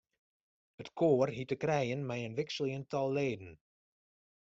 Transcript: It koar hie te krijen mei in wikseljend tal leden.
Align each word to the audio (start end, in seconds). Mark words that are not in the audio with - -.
It 0.83 0.89
koar 1.01 1.33
hie 1.35 1.47
te 1.49 1.57
krijen 1.63 2.07
mei 2.09 2.21
in 2.27 2.37
wikseljend 2.39 2.87
tal 2.91 3.09
leden. 3.19 3.53